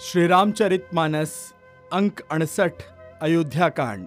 [0.00, 1.30] श्री रामचरित मानस
[1.92, 2.72] अंक अड़सठ
[3.22, 4.04] अयोध्या कांड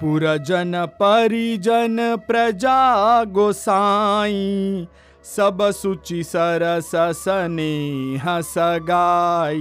[0.00, 4.86] पुरजन परिजन प्रजा गोसाई,
[5.24, 9.60] सब सुचि सरस स्नेह सगाई।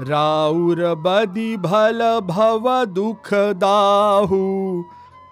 [0.00, 4.40] राउर बदि भल भव दुख दाहु,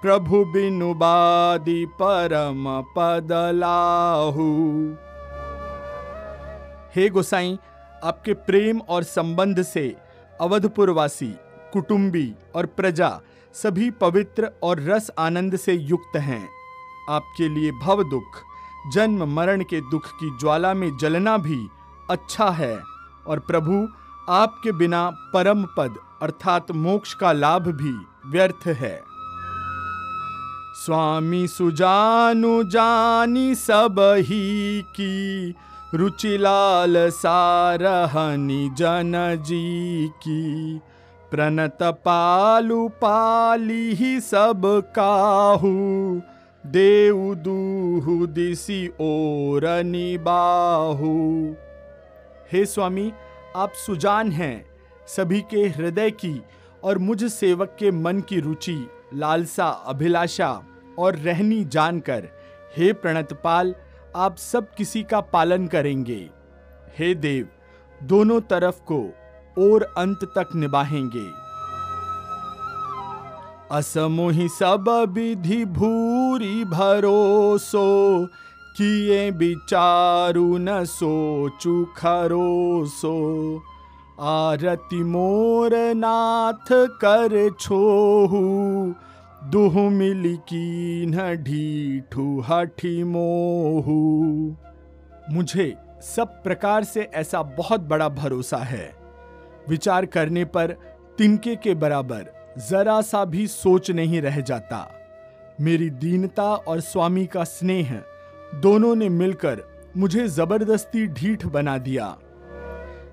[0.02, 4.50] प्रभु बिनु बादि परम पद लाहू।
[6.96, 7.58] हे गोसाई
[8.04, 9.96] आपके प्रेम और संबंध से
[10.40, 11.34] अवधपुरवासी,
[11.72, 13.20] कुटुंबी और प्रजा
[13.54, 16.48] सभी पवित्र और रस आनंद से युक्त हैं।
[17.10, 18.42] आपके लिए भव दुख,
[18.92, 21.68] जन्म, मरण के दुख की ज्वाला में जलना भी
[22.10, 22.82] अच्छा है।
[23.26, 23.88] और प्रभु,
[24.32, 29.02] आपके बिना परम पद अर्थात मोक्ष का लाभ भी व्यर्थ है।
[30.84, 35.54] स्वामी सुजानु जानी सब ही की
[35.94, 39.12] रुचिलाल सारहनि जन
[39.46, 40.80] जी की,
[41.30, 44.62] प्रणत पालु पाली ही सब
[44.96, 45.70] काहू
[46.66, 51.14] देव दूहु दिसी और निबाहू।
[52.52, 53.12] हे स्वामी,
[53.56, 54.66] आप सुजान हैं
[55.06, 56.42] सभी के हृदय की
[56.84, 58.78] और मुझ सेवक के मन की रुचि,
[59.14, 60.62] लालसा, अभिलाषा
[60.98, 62.28] और रहनी जानकर,
[62.76, 63.74] हे प्रणतपाल
[64.16, 66.30] आप सब किसी का पालन करेंगे।
[66.98, 67.48] हे देव,
[68.02, 69.14] दोनों तरफ़ को
[69.58, 71.26] और अंत तक निभाएँगे।
[73.70, 78.26] असमोहि सब विधि भूरी भरोसो,
[78.76, 83.16] किए विचारु न सोचु खरोसो।
[84.20, 88.94] आरति मोर नाथ कर छोहू
[89.50, 93.96] दुह मिली की न ढीठू हठी मोहू।
[95.30, 98.94] मुझे सब प्रकार से ऐसा बहुत बड़ा भरोसा है।
[99.68, 100.76] विचार करने पर
[101.18, 102.24] तिनके के बराबर
[102.70, 104.86] जरा सा भी सोच नहीं रह जाता।
[105.60, 107.94] मेरी दीनता और स्वामी का स्नेह
[108.54, 109.62] दोनों ने मिलकर
[109.96, 112.16] मुझे ज़बरदस्ती ढीठ बना दिया।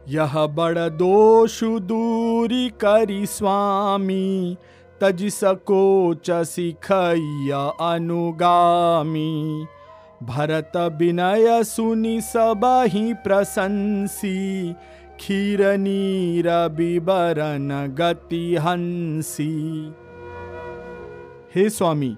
[0.08, 4.58] यह बड़ दोष दूरी करी स्वामी
[5.04, 9.66] तज सकोच सिखैया अनुगामी।
[10.24, 14.74] भरत विनय सुनि सब ही प्रशंसी।
[15.20, 19.94] खीर नीर बिबरन गति हँसी।
[21.56, 22.18] हे स्वामी,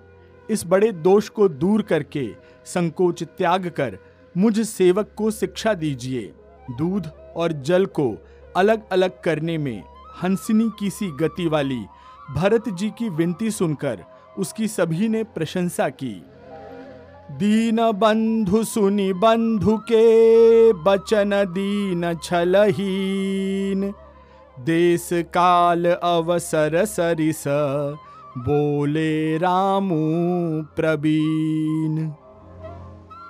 [0.49, 2.29] इस बड़े दोष को दूर करके
[2.65, 3.97] संकोच त्याग कर
[4.37, 6.33] मुझ सेवक को शिक्षा दीजिए।
[6.77, 8.15] दूध और जल को
[8.57, 9.83] अलग अलग करने में
[10.23, 11.83] हंसनी की सी गति वाली
[12.31, 14.03] भरत जी की विनती सुनकर
[14.37, 16.25] उसकी सभी ने प्रशंसा की।
[17.31, 23.93] दीन बंधु सुनि बंधु के, बचन दीन छलहीन।
[24.59, 27.43] देश काल अवसर सरिस,
[28.37, 29.95] बोले रामू
[30.75, 32.07] प्रवीण।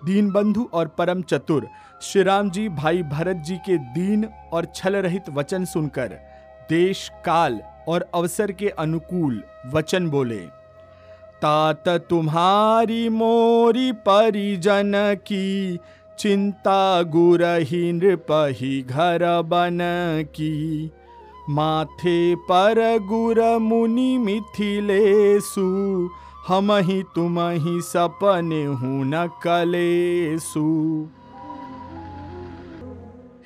[0.05, 1.67] दीन बंधु और परम चतुर
[2.01, 6.07] श्री राम जी, भाई भरत जी के दीन और छल रहित वचन सुनकर
[6.69, 9.41] देश काल और अवसर के अनुकूल
[9.73, 10.39] वचन बोले,
[11.37, 14.93] तात तुम्हारी मोरी परिजन
[15.27, 15.79] की
[16.19, 19.77] चिंता गुरही नृपही घर बन
[20.35, 20.91] की।
[21.49, 25.65] माथे पर गुर मुनि मिथिलेसु
[26.47, 30.63] हम ही तुम ही सपने हूँ न कलेसु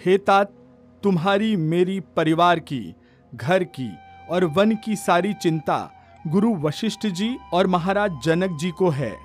[0.05, 0.51] हे तात,
[1.03, 2.81] तुम्हारी मेरी परिवार की,
[3.33, 3.89] घर की
[4.31, 5.91] और वन की सारी चिंता
[6.27, 9.17] गुरु वशिष्ठ जी और महाराज जनक जी को है।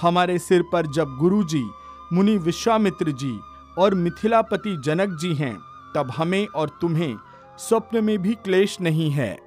[0.00, 1.70] हमारे सिर पर जब गुरु जी,
[2.12, 3.40] मुनि विश्वामित्र जी
[3.78, 5.58] और मिथिलापति जनक जी हैं,
[5.94, 7.16] तब हमें और तुम्हें
[7.58, 9.38] स्वप्न में भी क्लेश नहीं है।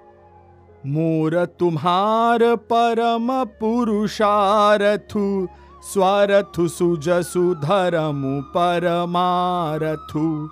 [0.85, 5.47] मोर तुम्हार परम पुरुषारथु,
[5.83, 10.49] स्वारथु सुजसु धरमु परमारथु।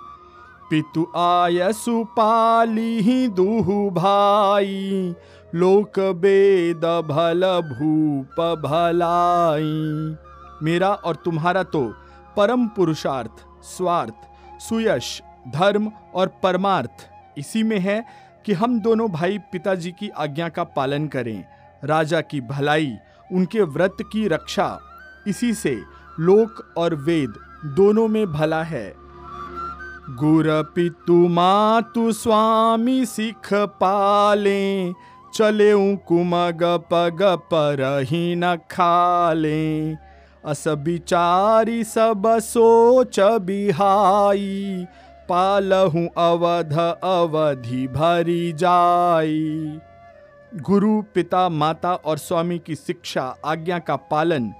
[0.70, 5.14] पितु आयसु पाली दुहु भाई,
[5.54, 10.16] लोक वेद भल भूप भलाई।
[10.62, 11.82] मेरा और तुम्हारा तो
[12.36, 14.14] परम पुरुषार्थ, स्वार्थ,
[14.60, 17.08] सुयश, धर्म और परमार्थ
[17.38, 18.04] इसी में है
[18.46, 21.44] कि हम दोनों भाई पिताजी की आज्ञा का पालन करें,
[21.84, 22.92] राजा की भलाई,
[23.32, 24.78] उनके व्रत की रक्षा।
[25.28, 25.78] इसी से
[26.20, 27.34] लोक और वेद
[27.76, 29.05] दोनों में भला है।
[30.10, 34.92] गुर पितु मातु स्वामी सिख पाले
[35.34, 39.92] चले कुमग पग पर ही न खाले।
[40.44, 44.86] अस बिचारी सब सोच बिहाई,
[45.28, 46.72] पालहू अवध
[47.04, 49.78] अवधि भरी जाई।
[50.54, 54.52] गुरु पिता माता और स्वामी की शिक्षा, आज्ञा का पालन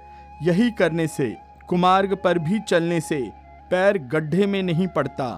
[0.43, 1.35] यही करने से,
[1.69, 5.29] कुमार्ग पर भी चलने से पैर गड्ढे में नहीं पड़ता,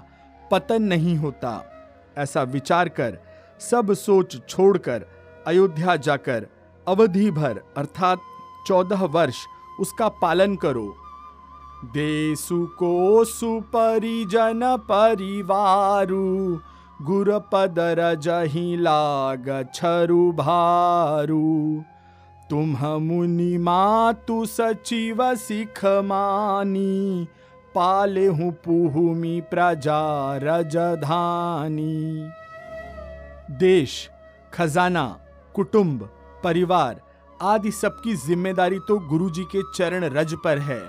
[0.51, 1.51] पतन नहीं होता।
[2.17, 3.17] ऐसा विचार कर,
[3.59, 5.05] सब सोच छोड़कर,
[5.47, 6.47] अयोध्या जाकर,
[6.87, 8.19] अवधि भर, अर्थात
[8.67, 9.45] चौदह वर्ष,
[9.79, 10.95] उसका पालन करो।
[11.85, 16.59] देसु को सुपरिजन परिवारु,
[17.01, 21.83] गुरपद रजहि लाग छरु भारू।
[22.49, 27.27] तुम मुनि मातु सचिव सिख मानी
[27.75, 30.01] पाले हूँ पुहुमी प्रजा
[30.43, 32.29] रजधानी।
[33.59, 34.09] देश,
[34.53, 35.05] खजाना,
[35.55, 36.09] कुटुंब,
[36.43, 37.01] परिवार
[37.39, 40.79] आदि सबकी ज़िम्मेदारी तो गुरु जी के चरण रज पर है।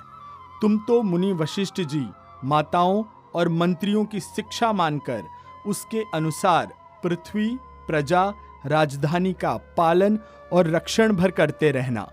[0.63, 2.07] तुम तो मुनि वशिष्ठ जी,
[2.45, 3.03] माताओं
[3.35, 5.23] और मंत्रियों की शिक्षा मानकर
[5.67, 6.73] उसके अनुसार
[7.05, 7.49] पृथ्वी,
[7.87, 8.33] प्रजा,
[8.67, 10.19] राजधानी का पालन
[10.53, 12.09] और रक्षण भर करते रहना।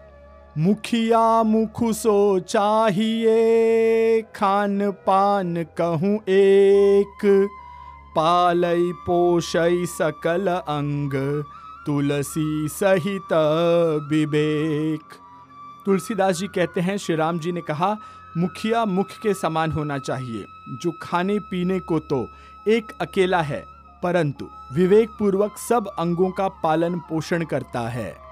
[0.59, 7.25] मुखिया मुखु सो चाहिए, खान पान कहूँ एक।
[8.15, 11.13] पालई पोषई सकल अंग,
[11.86, 13.33] तुलसी सहित
[14.09, 15.13] विवेक।
[15.86, 17.95] तुलसीदास जी कहते हैं, श्री राम जी ने कहा,
[18.38, 20.45] मुखिया मुख के समान होना चाहिए,
[20.81, 22.27] जो खाने पीने को तो
[22.68, 23.65] एक अकेला है,
[24.04, 28.26] परंतु विवेक पूर्वक सब अंगों का पालन पोषण करता है।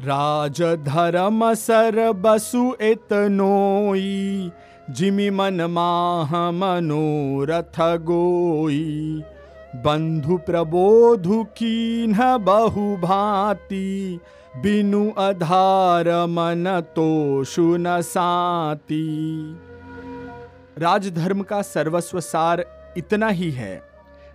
[0.00, 4.50] राज धर्म सर बसु एतनोई,
[4.90, 9.22] जिमि मन माह मनोरथ गोई
[9.76, 14.20] बंधु प्रबोधु कीन्ह बहु भांति
[14.54, 19.04] बिनु अधार मन तो शुन साती।
[20.78, 22.64] राजधर्म का सर्वस्व सार
[22.96, 23.82] इतना ही है,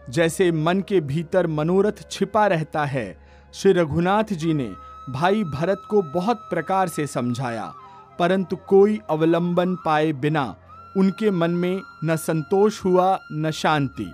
[0.09, 3.15] जैसे मन के भीतर मनोरथ छिपा रहता है,
[3.53, 4.71] श्री रघुनाथ जी ने
[5.09, 7.73] भाई भरत को बहुत प्रकार से समझाया,
[8.19, 10.55] परंतु कोई अवलंबन पाए बिना
[10.97, 14.11] उनके मन में न संतोष हुआ, न शांति।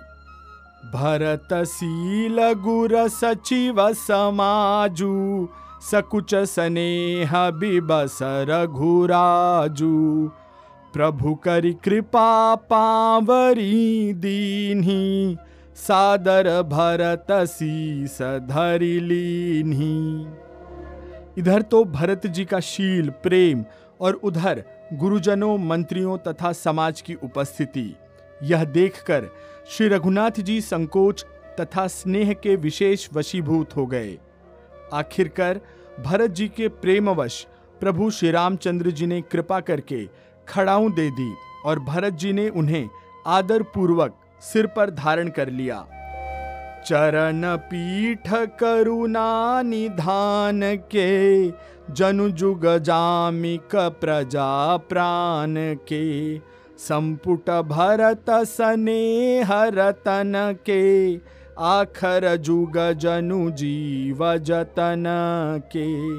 [0.94, 5.48] भरत शील गुर सचिव समाजू,
[5.82, 10.30] सकुच स्नेह बिबस रघुराजू।
[10.94, 15.36] प्रभु करि कृपा पावरी दीन्ही,
[15.76, 18.98] सादर भरत शीस धरि
[21.40, 23.64] इधर तो भरत जी का शील, प्रेम
[24.00, 27.94] और उधर गुरुजनों, मंत्रियों तथा समाज की उपस्थिति।
[28.42, 29.28] यह देखकर
[29.70, 31.24] श्री रघुनाथ जी संकोच
[31.60, 34.18] तथा स्नेह के विशेष वशीभूत हो गए।
[34.92, 35.60] आखिरकार
[36.00, 37.46] भरत जी के प्रेमवश
[37.80, 40.04] प्रभु श्री रामचंद्र जी ने कृपा करके
[40.48, 41.32] खड़ाऊ दे दी
[41.64, 42.88] और भरत जी ने उन्हें
[43.26, 45.84] आदर पूर्वक सिर पर धारण कर लिया।
[46.86, 51.48] चरण पीठ करुणा निधान के,
[51.94, 56.38] जनु जुग जामिक प्रजा प्राण के,
[56.78, 61.16] संपुट भरत स्नेह रतन के,
[61.58, 65.04] आखर जुग जनु जीव जतन
[65.76, 66.14] के।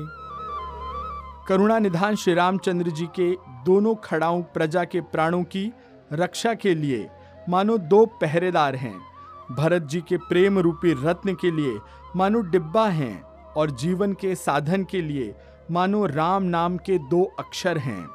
[1.47, 3.31] करुणा निधान श्री रामचंद्र जी के
[3.65, 5.73] दोनों खड़ाऊ प्रजा के प्राणों की
[6.13, 7.09] रक्षा के लिए
[7.49, 9.10] मानो दो पहरेदार हैं।
[9.55, 11.77] भरत जी के प्रेम रूपी रत्न के लिए
[12.15, 13.21] मानो डिब्बा हैं
[13.57, 15.33] और जीवन के साधन के लिए
[15.71, 18.05] मानो राम नाम के दो अक्षर हैं।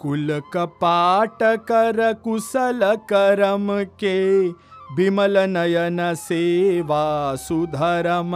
[0.00, 2.80] कुल कपाट कर कुशल
[3.12, 3.68] करम
[4.00, 4.48] के,
[4.94, 8.32] विमल नयन सेवा सुधरम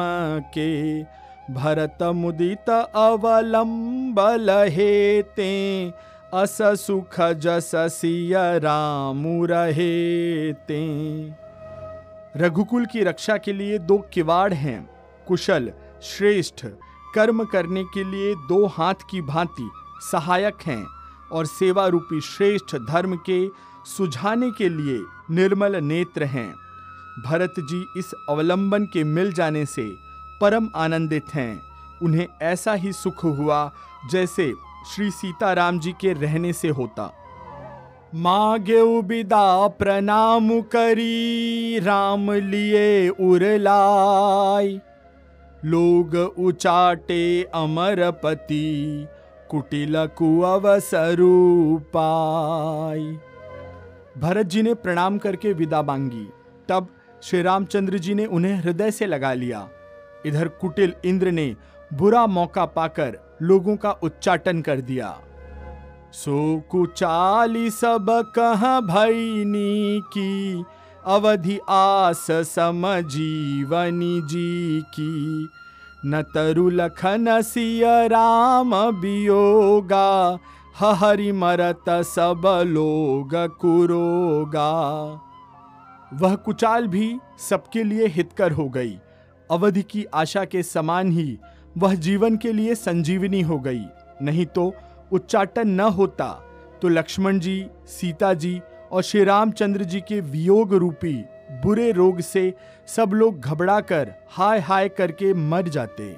[0.54, 1.02] के।
[1.54, 5.52] भरत मुदित अवलंबल हेते
[6.34, 10.82] अस सुख जस सिय राम रहे ते
[12.36, 14.90] रघुकुल की रक्षा के लिए दो किवाड़ हैं।
[15.28, 15.72] कुशल,
[16.02, 16.66] श्रेष्ठ।
[17.14, 19.70] कर्म करने के लिए दो हाथ की भांति
[20.12, 20.86] सहायक हैं
[21.32, 23.48] और सेवा रूपी श्रेष्ठ धर्म के
[23.84, 26.54] सुझाने के लिए निर्मल नेत्र हैं।
[27.26, 29.96] भरत जी इस अवलंबन के मिल जाने से
[30.40, 31.62] परम आनंदित हैं।
[32.02, 33.72] उन्हें ऐसा ही सुख हुआ
[34.10, 34.52] जैसे
[34.94, 37.21] श्री सीताराम जी के रहने से होता।
[38.14, 44.80] मागे विदा प्रणाम करी, राम लिए उरलाई।
[45.64, 49.06] लोग उचाटे अमरपति,
[49.50, 53.18] कुटिल कुअवसरु पाई
[54.18, 56.28] भरत जी ने प्रणाम करके विदा मांगी।
[56.68, 56.88] तब
[57.22, 59.68] श्री रामचंद्र जी ने उन्हें हृदय से लगा लिया।
[60.26, 61.56] इधर कुटिल इंद्र ने
[61.92, 65.18] बुरा मौका पाकर लोगों का उच्चाटन कर दिया।
[66.12, 70.64] सो कुचाली सब कह भैनी की,
[71.06, 75.48] अवधि आस सम जीवनी जी की।
[76.06, 80.38] न तरु लखन सिय राम बियोगा
[80.76, 84.70] हरि मरत सब लोग कुरोगा।
[86.14, 88.98] वह कुचाल भी सबके लिए हितकर हो गई।
[89.50, 91.38] अवधि की आशा के समान ही
[91.78, 93.84] वह जीवन के लिए संजीवनी हो गई।
[94.22, 94.72] नहीं तो
[95.12, 96.28] उच्चाटन न होता
[96.82, 98.60] तो लक्ष्मण जी, सीता जी
[98.92, 101.14] और श्री रामचंद्र जी के वियोग रूपी
[101.62, 102.52] बुरे रोग से
[102.88, 106.08] सब लोग घबरा कर हाय हाय करके मर जाते।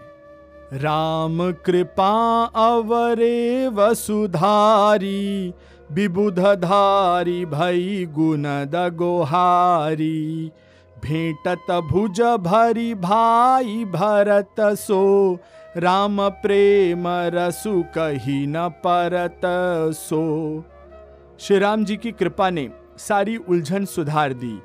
[0.73, 2.13] राम कृपा
[2.57, 5.55] अवरे वसुधारी,
[5.93, 10.51] विबुधधारी भई गुणद गोहारी।
[10.97, 15.03] भेटत भुज भरी भाई भरत सो
[15.77, 19.41] राम प्रेम रसु कही न परत
[19.95, 20.65] सो।
[21.39, 24.63] श्री राम जी की कृपा ने सारी उलझन सुधार दी।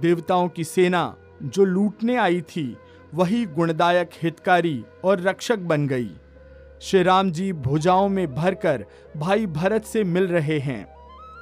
[0.00, 2.76] देवताओं की सेना जो लूटने आई थी,
[3.14, 6.10] वही गुणदायक हितकारी और रक्षक बन गई।
[6.80, 8.84] श्री राम जी भुजाओं में भरकर
[9.16, 10.86] भाई भरत से मिल रहे हैं।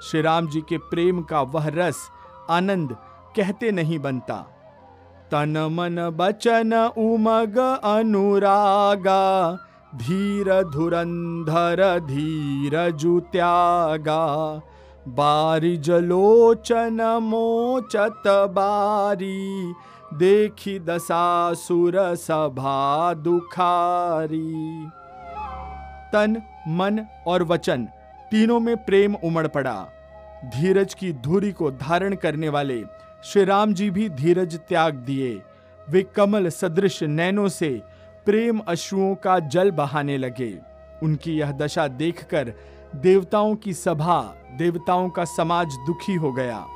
[0.02, 2.08] श्री राम जी के प्रेम का वह रस
[2.50, 2.96] आनंद
[3.36, 4.51] कहते नहीं बनता।
[5.32, 9.52] तन मन बचन उमग अनुरागा।
[9.94, 14.26] धीर धुरंधर धीर जुत्यागा।
[15.08, 19.74] बारी जलोचन मोचत बारी।
[20.14, 24.86] देखी दसासुर सभा दुखारी।
[26.12, 27.88] तन, मन और वचन
[28.30, 29.86] तीनों में प्रेम उमड़ पड़ा।
[30.44, 32.84] धीरज की धुरी को धारण करने वाले
[33.24, 35.42] श्री राम जी भी धीरज त्याग दिए।
[35.90, 37.82] वे कमल सदृश नैनों से
[38.26, 40.58] प्रेम अश्रुओं का जल बहाने लगे।
[41.02, 42.52] उनकी यह दशा देखकर
[42.96, 46.66] देवताओं की सभा, देवताओं का समाज दुखी हो गया।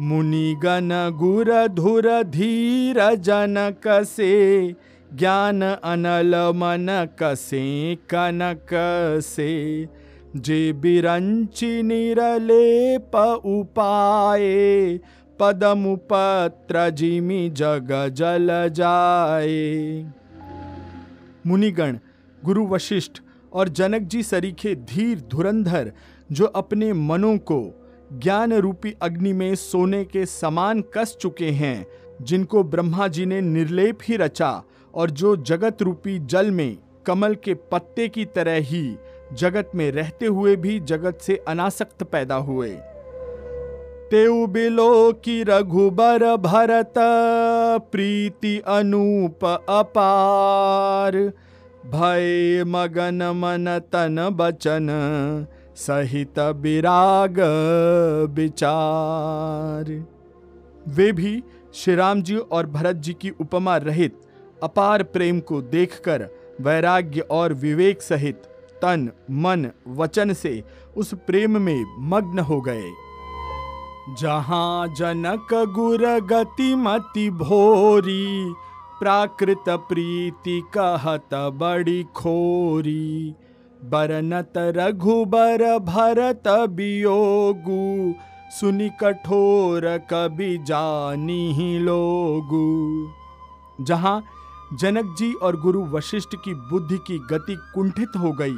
[0.00, 4.74] मुनिगण गुर धुर धीर जनक से
[5.14, 8.66] ज्ञान अनल मन कसे, कनक
[9.22, 9.88] से।
[10.36, 15.00] जे बिरंचि निरलेप उपाए
[15.40, 20.12] पदम पत्र जिमि जग जल जाए।
[21.46, 21.98] मुनिगण,
[22.44, 23.20] गुरु वशिष्ठ
[23.52, 25.92] और जनक जी सरीखे धीर धुरंधर,
[26.32, 27.60] जो अपने मनों को
[28.12, 31.86] ज्ञान रूपी अग्नि में सोने के समान कस चुके हैं,
[32.22, 34.62] जिनको ब्रह्मा जी ने निर्लेप ही रचा
[34.94, 36.76] और जो जगत रूपी जल में
[37.06, 38.96] कमल के पत्ते की तरह ही
[39.32, 42.78] जगत में रहते हुए भी जगत से अनासक्त पैदा हुए।
[44.10, 46.94] तेउ बिलो की रघुबर भरत,
[47.92, 51.16] प्रीति अनूप अपार।
[51.86, 54.88] भय मगन मन तन बचन,
[55.76, 57.40] सहित विराग
[58.30, 60.04] विचार।
[60.88, 61.42] वे भी
[61.74, 64.20] श्री राम जी और भरत जी की उपमा रहित,
[64.62, 66.28] अपार प्रेम को देखकर,
[66.60, 68.36] वैराग्य और विवेक सहित
[68.82, 70.62] तन, मन, वचन से
[70.96, 72.90] उस प्रेम में मग्न हो गए।
[74.08, 78.54] जहाँ जनक गुर गति मति भोरी,
[79.00, 83.34] प्राकृत प्रीति कहत बड़ी खोरी।
[83.84, 88.14] बरनत रघुबर भरत बियोगु,
[88.50, 92.64] सुनि कठोर कभी जानी लोगु।
[93.84, 94.22] जहाँ
[94.72, 98.56] जनक जी और गुरु वशिष्ठ की बुद्धि की गति कुंठित हो गई,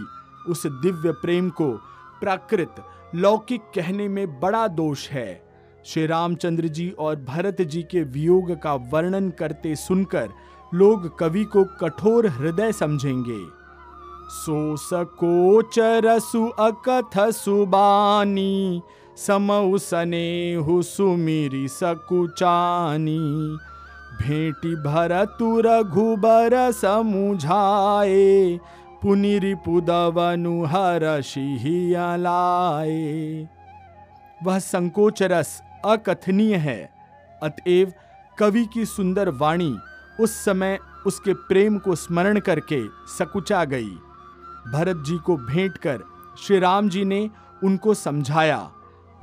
[0.49, 1.73] उस दिव्य प्रेम को
[2.21, 5.43] प्राकृत लौकिक कहने में बड़ा दोष है।
[5.85, 10.29] श्री रामचंद्र जी और भरत जी के वियोग का वर्णन करते सुनकर
[10.75, 13.41] लोग कवि को कठोर हृदय समझेंगे।
[14.31, 18.83] सो सकोचरसु अकथ सुबानी
[19.17, 23.19] समऊ सनेहु सुमिरी सकुचानी।
[24.21, 28.59] भेटी भरतु रघुबर समुझाए
[29.03, 33.49] पुनिरि पुदवनु हर्षिया लाए
[34.45, 36.79] वह संकोच रस अकथनीय है।
[37.43, 37.93] अतएव
[38.39, 39.77] कवि की सुंदर वाणी
[40.21, 42.81] उस समय उसके प्रेम को स्मरण करके
[43.19, 43.91] सकुचा गई।
[44.73, 46.03] भरत जी को भेंट कर
[46.43, 47.29] श्री राम जी ने
[47.65, 48.59] उनको समझाया।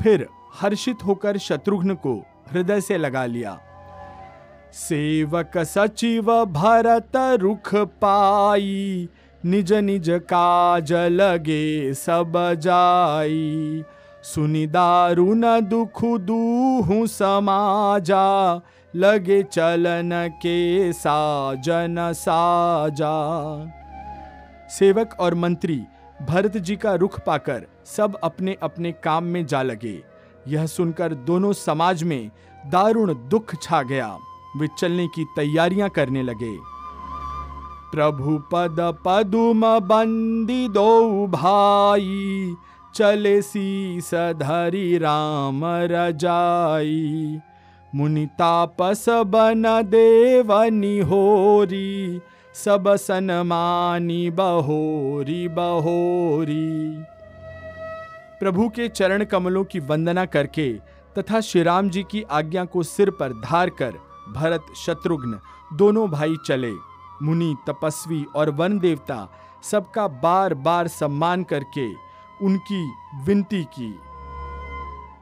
[0.02, 2.16] फिर हर्षित होकर शत्रुघ्न को
[2.52, 3.58] हृदय से लगा लिया।
[4.74, 9.10] सेवक सचिव भरत रुख पाई
[9.48, 13.84] निज निज काज लगे सब जाई।
[14.24, 18.62] सुनि दारुन दुख दूहु समाजा,
[18.96, 23.14] लगे चलन के साजन साजा।
[24.70, 25.82] सेवक और मंत्री,
[26.22, 30.04] भरत जी का रुख पाकर सब अपने अपने काम में जा लगे।
[30.48, 32.32] यह सुनकर दोनों समाज में
[32.66, 34.18] दारुण दुख छा गया।
[34.58, 36.77] वे चलने की तैयारियाँ करने लगे।
[37.92, 42.56] प्रभु पद पदुम बंदी दो भाई,
[42.96, 47.40] चले सी धरी राम रजाई।
[47.96, 52.22] मुनि तापस बन देवनी होरी,
[52.56, 56.98] सब सनमानी बहोरी बहोरी।
[58.40, 60.70] प्रभु के चरण कमलों की वंदना करके
[61.18, 63.94] तथा श्री राम जी की आज्ञा को सिर पर धार कर
[64.30, 65.40] भरत शत्रुघ्न
[65.74, 66.74] दोनों भाई चले।
[67.24, 69.28] मुनि, तपस्वी और वन देवता
[69.64, 71.88] सबका बार बार सम्मान करके
[72.42, 72.92] उनकी
[73.24, 74.00] विनती की।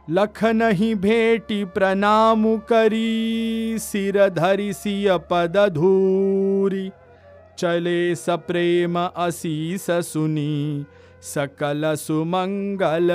[0.10, 6.90] लख नहीं भेटी प्रणाम करी, सिर धरि सिय पद धूरी।
[7.58, 10.86] चले सप्रेम असीस सुनी,
[11.22, 13.12] सकल सुमंगल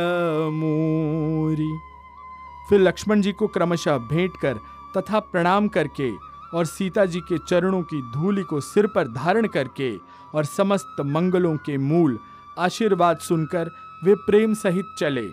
[0.53, 1.79] मूरी।
[2.69, 4.55] फिर लक्ष्मण जी को क्रमशः भेंट कर
[4.97, 9.93] तथा प्रणाम करके और सीता जी के चरणों की धूलि को सिर पर धारण करके
[10.35, 12.19] और समस्त मंगलों के मूल
[12.59, 13.71] आशीर्वाद सुनकर
[14.05, 15.29] वे प्रेम सहित चले।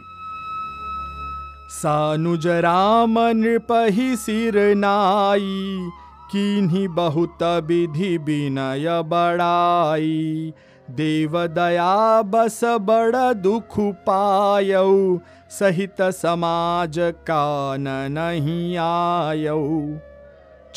[1.71, 5.89] सानुज राम नृपहि सिर नाई,
[6.31, 10.53] किन्हीं बहुत विधि विनय बड़ाई।
[10.89, 15.17] देव दया बस बड़ दुख पायऊ
[15.49, 16.95] सहित समाज
[17.27, 19.81] कान नहीं आयऊ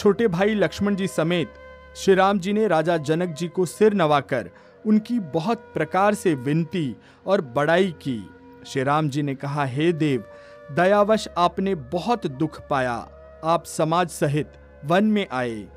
[0.01, 1.55] छोटे भाई लक्ष्मण जी समेत
[1.97, 4.51] श्री राम जी ने राजा जनक जी को सिर नवाकर
[4.87, 8.31] उनकी बहुत प्रकार से विनती और बड़ाई की।
[8.67, 10.25] श्री राम जी ने कहा, हे देव,
[10.73, 13.09] दयावश आपने बहुत दुख पाया।
[13.45, 14.53] आप समाज सहित
[14.85, 15.69] वन में आए।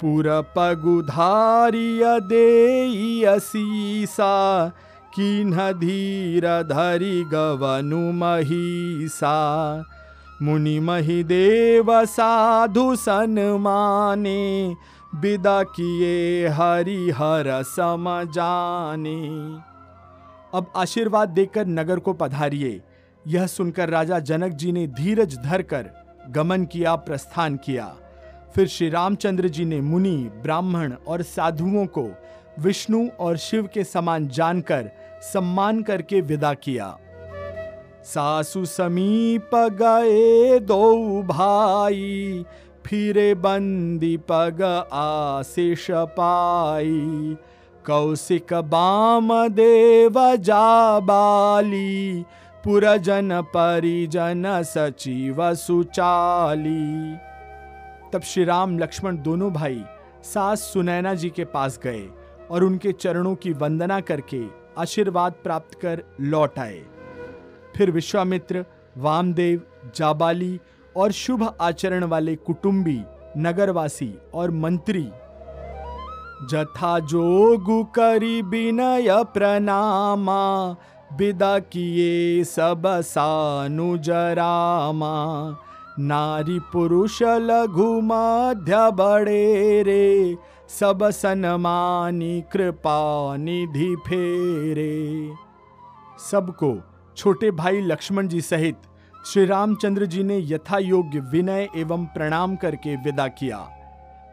[0.00, 4.68] पुर पगुधारिय देसीसा
[5.14, 9.84] किन्ह धीर धरि गवनु महिसा।
[10.42, 14.74] मुनि मही देव साधु सन माने
[15.14, 19.20] विदा किए हरिहर सम जाने
[20.58, 22.80] अब आशीर्वाद देकर नगर को पधारिए।
[23.26, 25.90] यह सुनकर राजा जनक जी ने धीरज धरकर
[26.30, 27.86] गमन किया, प्रस्थान किया।
[28.54, 32.08] फिर श्री रामचंद्र जी ने मुनि, ब्राह्मण और साधुओं को
[32.58, 34.90] विष्णु और शिव के समान जानकर
[35.22, 36.98] सम्मान करके विदा किया।
[38.04, 42.44] सासु समीप गए दो भाई,
[42.86, 44.62] फिरे बंदी पग
[44.92, 47.36] आशीष पाई।
[47.86, 52.24] कौशिक बाम देव जाबाली
[52.64, 57.16] पुरजन परिजन सचिव सुचाली।
[58.12, 59.82] तब श्री राम लक्ष्मण दोनों भाई
[60.22, 62.08] सास सुनैना जी के पास गए
[62.50, 64.42] और उनके चरणों की वंदना करके
[64.78, 66.82] आशीर्वाद प्राप्त कर लौट आए।
[67.76, 68.64] फिर विश्वामित्र,
[68.98, 69.62] वामदेव,
[69.96, 70.60] जाबाली
[70.96, 73.02] और शुभ आचरण वाले कुटुंबी,
[73.36, 75.10] नगरवासी और मंत्री।
[76.50, 80.76] जथा जोगु करी विनय प्रणामा,
[81.12, 85.06] विदा किए सब सानुजरामा
[85.98, 90.36] नारी पुरुष लघु मध्य बड़े रे,
[90.68, 95.32] सब सनमानी कृपा निधि फेरे।
[96.30, 98.76] सबको छोटे भाई लक्ष्मण जी सहित
[99.26, 103.58] श्री रामचंद्र जी ने यथा योग्य विनय एवं प्रणाम करके विदा किया।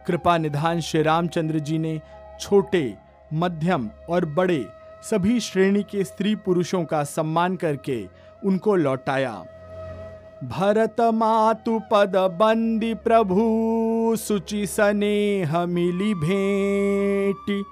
[0.08, 2.02] कृपा निधान श्री रामचंद्र जी ने
[2.40, 2.98] छोटे,
[3.34, 4.66] मध्यम और बड़े
[5.04, 8.08] सभी श्रेणी के स्त्री पुरुषों का सम्मान करके
[8.46, 9.34] उनको लौटाया।
[10.44, 17.64] भरत मातु पद बंदी प्रभु, सुचि सनेह मिली भेंटी।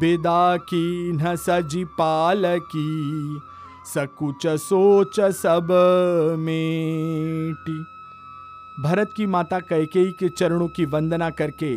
[0.00, 3.40] बेदा की न सजी पाल की
[3.94, 5.68] सकुच सोच सब
[6.38, 7.78] मेटी।
[8.82, 11.74] भरत की माता कैकेयी के चरणों की वंदना करके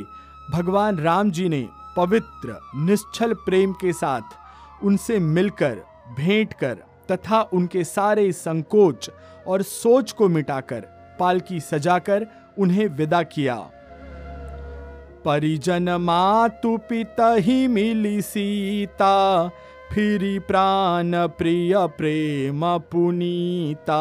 [0.52, 5.82] भगवान राम जी ने पवित्र, निश्चल प्रेम के साथ उनसे मिलकर,
[6.18, 6.78] भेंट कर
[7.12, 9.10] तथा उनके सारे संकोच
[9.48, 10.82] और सोच को मिटाकर
[11.20, 13.56] पालकी सजाकर उन्हें विदा किया।
[15.26, 19.50] परिजन मातु पिता ही मिली सीता
[19.94, 24.00] फिरी प्राण प्रिय प्रेम पुनीता,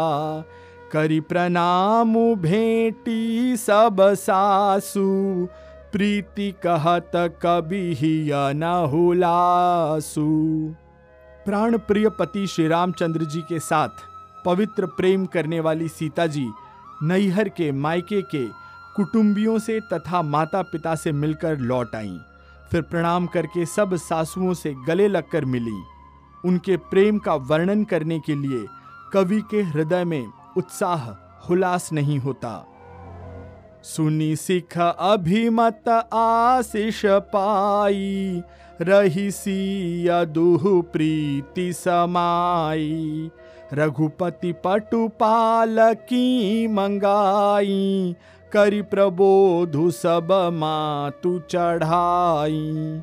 [0.92, 5.48] करी प्रणाम भेटी सब सासु।
[5.92, 10.26] प्रीति कहत कभी न हुलासु।
[11.46, 14.02] प्राण प्रिय पति श्री रामचंद्र जी के साथ
[14.44, 16.48] पवित्र प्रेम करने वाली सीता जी
[17.02, 18.46] नैहर के मायके के
[18.96, 22.18] कुटुंबियों से तथा माता पिता से मिलकर लौट आईं।
[22.72, 25.82] फिर प्रणाम करके सब सासुओं से गले लगकर मिली।
[26.44, 28.66] उनके प्रेम का वर्णन करने के लिए
[29.12, 31.10] कवि के हृदय में उत्साह,
[31.48, 32.68] हुलास नहीं होता।
[33.82, 38.42] सुनी सिख अभिमत आशीष पाई,
[38.80, 43.30] रही सी दुह प्रीति समाई।
[43.72, 48.14] रघुपति पटुपाल की मंगाई
[48.52, 53.00] करी प्रबोधु सब मातु चढ़ाई।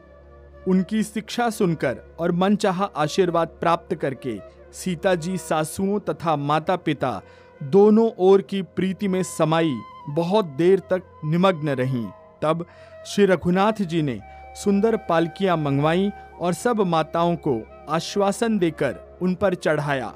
[0.68, 4.38] उनकी शिक्षा सुनकर और मनचाहा आशीर्वाद प्राप्त करके
[4.74, 7.22] सीता जी सासुओं तथा माता पिता
[7.62, 9.74] दोनों ओर की प्रीति में समाई,
[10.10, 12.06] बहुत देर तक निमग्न रहीं।
[12.42, 12.66] तब
[13.08, 14.20] श्री रघुनाथ जी ने
[14.56, 16.10] सुंदर पालकियाँ मंगवाई
[16.40, 20.14] और सब माताओं को आश्वासन देकर उन पर चढ़ाया।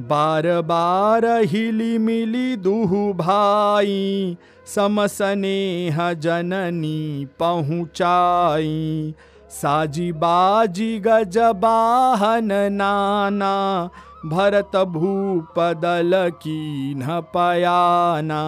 [0.00, 9.14] बार बार हिली मिली दुहु भाई समसनेह जननी पहुँचाई।
[9.50, 13.90] साजी बाजी गजबाहन नाना,
[14.26, 18.42] भरत भूपदल की न पयाना।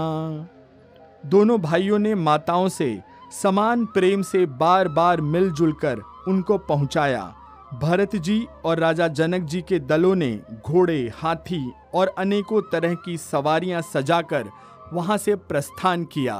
[1.26, 3.00] दोनों भाइयों ने माताओं से
[3.42, 7.34] समान प्रेम से बार बार मिलजुल कर उनको पहुँचाया।
[7.74, 10.30] भरत जी और राजा जनक जी के दलों ने
[10.66, 14.50] घोड़े, हाथी और अनेकों तरह की सवारियाँ सजाकर
[14.92, 16.34] वहाँ से प्रस्थान किया।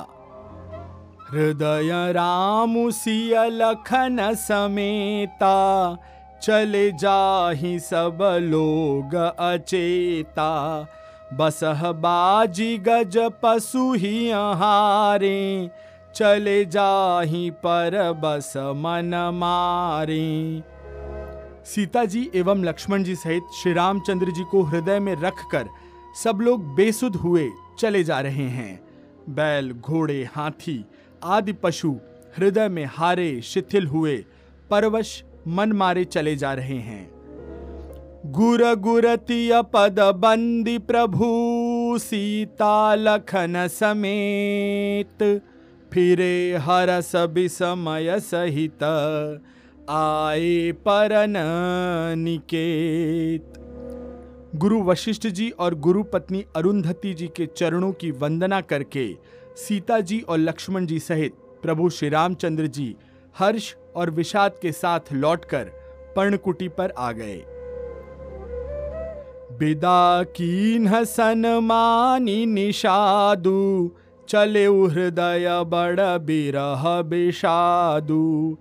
[1.30, 5.54] हृदय राम सिय लखन समेता,
[6.42, 10.50] चले जाहि सब लोग अचेता।
[11.34, 15.70] बसह बाजी गज पशु ही हारे
[16.14, 20.62] चले जाहि पर बस मन मारे।
[21.64, 25.68] सीता जी एवं लक्ष्मण जी सहित श्री रामचंद्र जी को हृदय में रखकर
[26.22, 27.48] सब लोग बेसुध हुए
[27.78, 28.80] चले जा रहे हैं।
[29.28, 30.84] बैल, घोड़े, हाथी
[31.24, 31.96] आदि पशु
[32.38, 34.16] हृदय में हारे शिथिल हुए
[34.70, 37.10] परवश मन मारे चले जा रहे हैं।
[38.26, 45.42] गुर गुरति पद बंदी प्रभु, सीता लखन समेत,
[45.92, 48.78] फिरे हरस समय सहित
[49.90, 51.34] आए परन
[52.18, 53.52] निकेत।
[54.56, 59.06] गुरु वशिष्ठ जी और गुरु पत्नी अरुंधति जी के चरणों की वंदना करके
[59.56, 62.96] सीता जी और लक्ष्मण जी सहित प्रभु श्री रामचंद्र जी
[63.38, 65.64] हर्ष और विषाद के साथ लौटकर
[66.16, 67.44] पर्णकुटी पर आ गए।
[69.58, 73.90] बिदा कीन सन मानी निषादु,
[74.28, 78.56] चले हृदय बड़ बिरह बिषादु।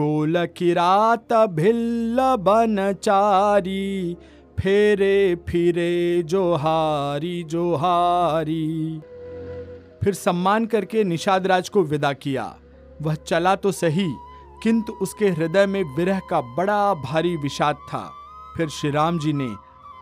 [0.00, 4.16] कोल किरात भिल्ल बनचारी
[4.60, 9.00] फेरे फिरे जोहारी जोहारी
[10.04, 12.44] फिर सम्मान करके निषाद राज को विदा किया।
[13.02, 14.08] वह चला तो सही,
[14.62, 18.02] किंतु उसके हृदय में विरह का बड़ा भारी विषाद था।
[18.56, 19.48] फिर श्री राम जी ने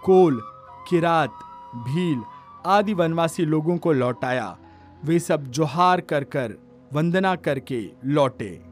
[0.05, 0.41] कोल,
[0.89, 1.31] किरात,
[1.75, 2.23] भील
[2.67, 4.57] आदि वनवासी लोगों को लौटाया।
[5.05, 6.55] वे सब जोहार कर कर
[6.93, 8.68] वंदना करके लौटे।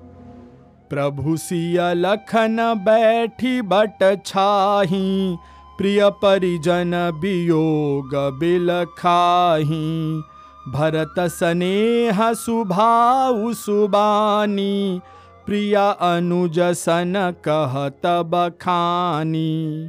[0.91, 5.37] प्रभु सिया लखन बैठी बट छाही,
[5.79, 10.23] प्रिय परिजन वियोग बिल खाही।
[10.69, 15.01] भरत स्नेह सुभाउ सुबानी,
[15.47, 17.15] प्रिया अनुज सन
[17.49, 19.89] कहत बखानी।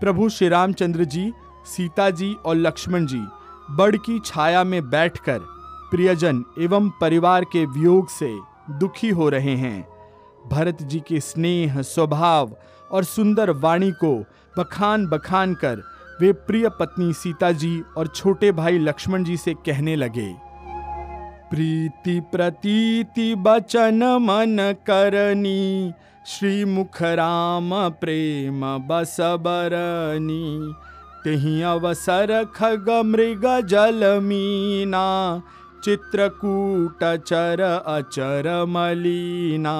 [0.00, 1.32] प्रभु श्री रामचंद्र जी,
[1.66, 3.22] सीता जी और लक्ष्मण जी,
[3.70, 5.38] बड़ की छाया में बैठकर
[5.90, 9.86] प्रियजन एवं परिवार के वियोग से दुखी हो रहे हैं।
[10.46, 12.56] भरत जी के स्नेह, स्वभाव
[12.90, 14.14] और सुंदर वाणी को
[14.56, 15.82] बखान बखान कर
[16.20, 20.32] वे प्रिय पत्नी सीता जी और छोटे भाई लक्ष्मण जी से कहने लगे,
[21.50, 25.92] प्रीति प्रतीति बचन मन करनी
[26.26, 30.72] श्री मुख राम प्रेम बस बरनी,
[31.24, 35.04] तेहि अवसर खग मृग जल मीना
[35.84, 39.74] चित्रकूट चर अचर मलीना।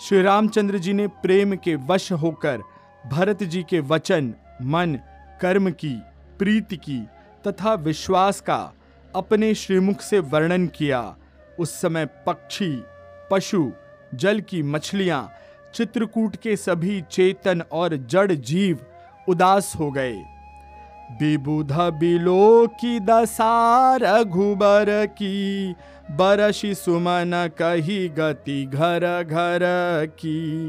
[0.00, 2.62] श्री रामचंद्र जी ने प्रेम के वश होकर,
[3.06, 4.98] भरत जी के वचन, मन,
[5.42, 6.00] कर्म की,
[6.38, 7.06] प्रीति की
[7.46, 8.72] तथा विश्वास का
[9.16, 11.16] अपने श्रीमुख से वर्णन किया।
[11.58, 12.82] उस समय पक्षी,
[13.30, 13.72] पशु,
[14.14, 15.30] जल की मछलियाँ,
[15.74, 18.78] चित्रकूट के सभी चेतन और जड़ जीव
[19.28, 20.37] उदास हो गए।
[21.10, 25.74] विबुध बिलो की दशा रघुबर की
[26.10, 29.60] बरशी सुमन कही गति घर घर
[30.06, 30.68] की।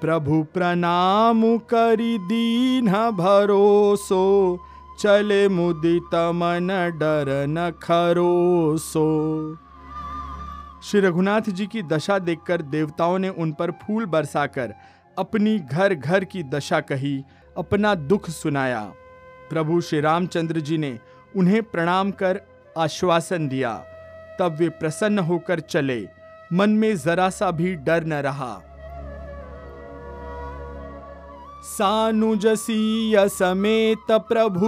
[0.00, 4.58] प्रभु प्रणाम करी दीन भरोसो,
[5.00, 6.68] चले मुदित मन
[7.00, 9.08] डर न खरोसो।
[10.82, 14.74] श्री रघुनाथ जी की दशा देखकर देवताओं ने उन पर फूल बरसाकर
[15.18, 17.24] अपनी घर घर की दशा कही,
[17.58, 18.92] अपना दुख सुनाया।
[19.50, 20.98] प्रभु श्री रामचंद्र जी ने
[21.36, 22.40] उन्हें प्रणाम कर
[22.78, 23.84] आश्वासन दिया।
[24.38, 26.08] तब वे प्रसन्न होकर चले।
[26.52, 28.62] मन में जरा सा भी डर न रहा।
[31.62, 34.66] सानुजसीय समेत प्रभु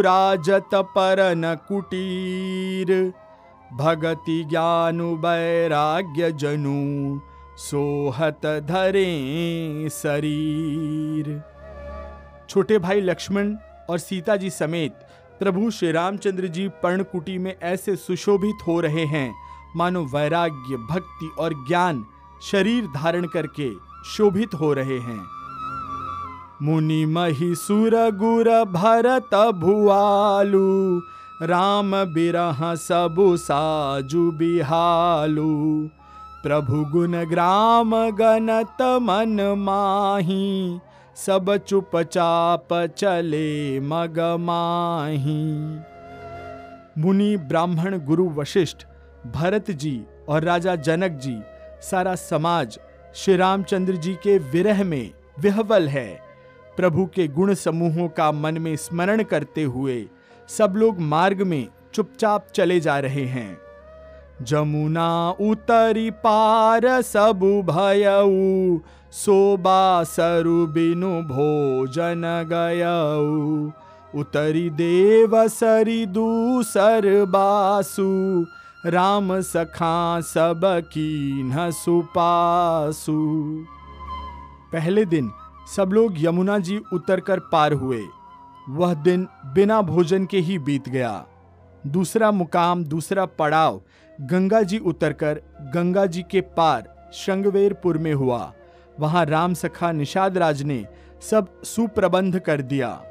[0.00, 3.12] राजत परन कुटीर।
[3.72, 7.20] भगति ज्ञान वैराग्य जनु
[7.56, 9.10] सोहत धरे
[9.88, 11.42] शरीर।
[12.48, 13.56] छोटे भाई लक्ष्मण
[13.90, 14.92] और सीता जी समेत
[15.40, 19.34] प्रभु श्री रामचंद्र जी पर्णकुटी में ऐसे सुशोभित हो रहे हैं।
[19.76, 22.06] मानो वैराग्य, भक्ति और ज्ञान
[22.42, 23.70] शरीर धारण करके
[24.06, 25.24] शोभित हो रहे हैं।
[26.62, 31.00] मुनि मही सुर गुर भरत भुआलु,
[31.42, 35.88] राम बिरह सबु साजु बिहालु।
[36.42, 40.80] प्रभु गुण ग्राम गणत मन माही
[41.16, 45.34] सब चुपचाप चले मगमाही
[46.98, 48.76] मुनि ब्राह्मण गुरु वशिष्ठ,
[49.26, 51.38] भरत जी और राजा जनक जी,
[51.82, 52.78] सारा समाज
[53.14, 56.20] श्री रामचंद्र जी के विरह में विहवल है।
[56.76, 60.04] प्रभु के गुण समूहों का मन में स्मरण करते हुए
[60.48, 63.65] सब लोग मार्ग में चुपचाप चले जा रहे हैं।
[64.42, 68.78] जमुना उतरी पार सबु भयऊ
[69.12, 72.22] सोबा सरु बिनु भोजन
[72.52, 73.70] गयऊ।
[74.20, 78.46] उतरी देव सरी दूसर बासु,
[78.86, 83.16] राम सखा सब की न सुपासु।
[84.72, 85.30] पहले दिन
[85.76, 88.02] सब लोग यमुना जी उतर कर पार हुए।
[88.70, 91.24] वह दिन बिना भोजन के ही बीत गया।
[91.86, 93.80] दूसरा मुकाम, दूसरा पड़ाव
[94.20, 95.40] गंगा जी उतरकर
[95.74, 98.52] गंगा जी के पार श्रृंगवेरपुर में हुआ।
[99.00, 100.86] वहाँ राम सखा निषाद राज ने
[101.30, 103.02] सब सुप्रबंध कर दिया।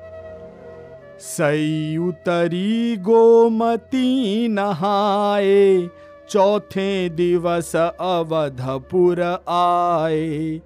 [1.20, 5.90] सई उतरी गोमती नहाए,
[6.30, 10.62] चौथे दिवस अवधपुर आए।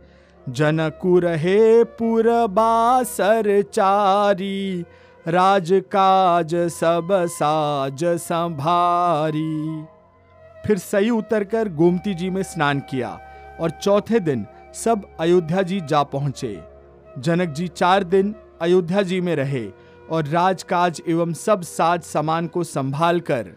[0.49, 4.85] जनकुर हे पुर बासर चारी,
[5.27, 9.85] राजकाज सब साज संभारी।
[10.65, 13.19] फिर सही उतरकर गोमती जी में स्नान किया
[13.59, 14.45] और चौथे दिन
[14.75, 16.57] सब अयोध्या जी जा पहुँचे।
[17.17, 19.65] जनक जी चार दिन अयोध्या जी में रहे
[20.11, 23.51] और राजकाज एवं सब साज सामान को संभाल कर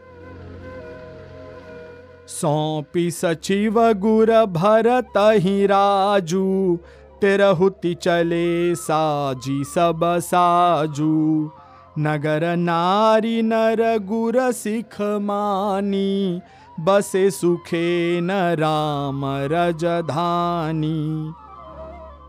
[2.28, 6.78] सौंपी सचिव गुर भरत ही राजू,
[7.20, 11.50] तिरहुति चले साजी सब साजू।
[11.98, 16.40] नगर नारी नर गुर सिख मानी
[16.80, 21.32] बसे सुखे न राम रजधानी।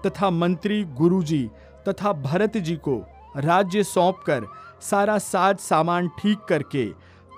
[0.06, 1.50] तथा मंत्री गुरुजी
[1.88, 2.96] तथा भरत जी को
[3.38, 4.48] राज्य सौंपकर
[4.82, 6.86] सारा साज सामान ठीक करके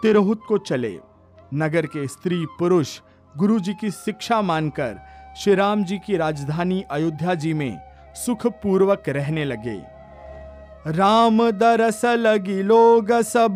[0.02, 1.00] तिरहुत को चले।
[1.54, 3.00] नगर के स्त्री पुरुष
[3.38, 5.00] गुरु जी की शिक्षा मानकर
[5.38, 7.78] श्री राम जी की राजधानी अयोध्या जी में
[8.16, 9.95] सुखपूर्वक रहने लगे।
[10.88, 13.54] राम दरस लगी लोग सब,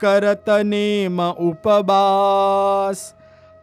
[0.00, 3.14] करत नेम उपवास।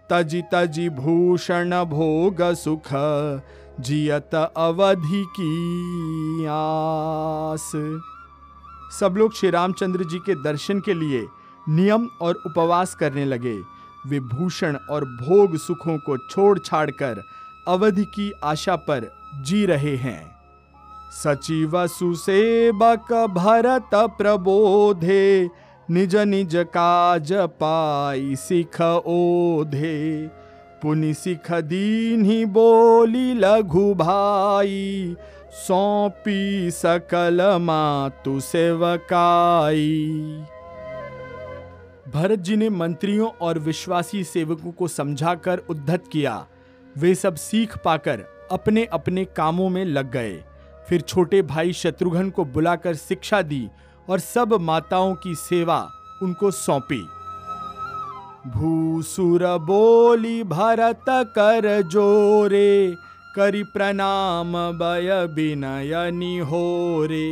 [0.09, 2.89] तजी तजी भूषण भोग सुख,
[3.79, 7.71] जियत अवधि की आस।
[8.99, 11.25] सब लोग श्री रामचंद्र जी के दर्शन के लिए
[11.69, 13.57] नियम और उपवास करने लगे।
[14.07, 17.23] वे भूषण और भोग सुखों को छोड़ छाड़ कर
[17.67, 20.34] अवधि की आशा पर जी रहे हैं।
[21.11, 25.49] सचिव सुसेवक भरत प्रबोधे,
[25.91, 30.27] निज निज काज पाई सिख ओधे।
[30.81, 35.15] पुनि सिख दीन ही बोली लघु भाई,
[35.67, 40.11] सौंपी सकल मातु सेवकाई।
[42.13, 46.45] भरत जी ने मंत्रियों और विश्वासी सेवकों को समझाकर उद्धत किया।
[46.97, 50.43] वे सब सीख पाकर अपने अपने कामों में लग गए।
[50.89, 53.67] फिर छोटे भाई शत्रुघ्न को बुलाकर शिक्षा दी
[54.09, 55.77] और सब माताओं की सेवा
[56.23, 57.01] उनको सौंपी।
[58.47, 62.95] भूसुर बोली, भरत कर जोरे,
[63.35, 67.31] करी प्रणाम बय विनय निहोरे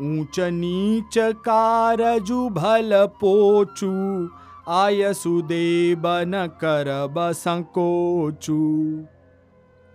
[0.00, 3.92] ऊंच नीच कारजु भल पोचू
[4.68, 8.58] आय सुदेवन कर बसंकोचू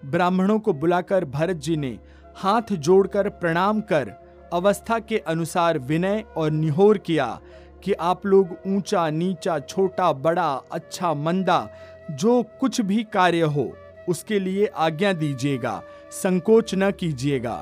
[0.01, 1.97] ब्राह्मणों को बुलाकर भरत जी ने
[2.39, 4.11] हाथ जोड़कर प्रणाम कर,
[4.53, 7.39] अवस्था के अनुसार विनय और निहोर किया
[7.83, 11.67] कि आप लोग ऊँचा, नीचा, छोटा, बड़ा अच्छा मंदा,
[12.11, 13.71] जो कुछ भी कार्य हो,
[14.09, 17.55] उसके लिए आज्ञा दीजिएगा, संकोच न कीजिएगा।